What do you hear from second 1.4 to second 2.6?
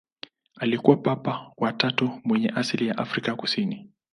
wa tatu mwenye